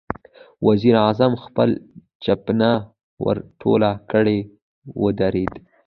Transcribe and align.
وزير 0.67 0.93
اعظم 1.05 1.31
خپله 1.43 1.75
چپنه 2.23 2.71
ورټوله 3.25 3.89
کړه، 4.11 4.37
ودرېد. 5.01 5.53